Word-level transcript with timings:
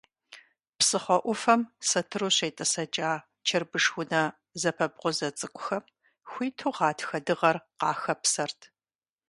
Псыхъуэ 0.77 1.17
ӏуфэм 1.23 1.61
сэтыру 1.89 2.29
щетӏысэкӏа, 2.37 3.11
чэрбыш 3.45 3.85
унэ 3.99 4.21
зэпэбгъузэ 4.61 5.29
цӏыкӏухэм, 5.37 5.83
хуиту 6.29 6.71
гъатхэ 6.75 7.17
дыгъэр 7.25 7.57
къахэпсэрт. 7.79 8.59